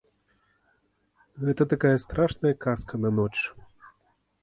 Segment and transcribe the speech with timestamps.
[1.45, 3.33] Гэта такая страшная казка на ноч.